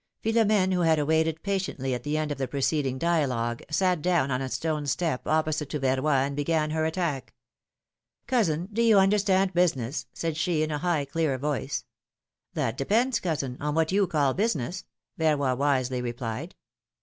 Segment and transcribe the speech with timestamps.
[0.23, 4.49] Philomene, who had awaited patiently the end of the preceding dialogue, sat down on a
[4.49, 7.35] stone step opposite to Verroy and began her attack.
[8.25, 11.85] Cousin, do you understand business?" said she, in a high, clear voice.
[12.55, 14.85] ^'That depends, cousin, on what you call business,"
[15.19, 16.55] Verroy wisely replied.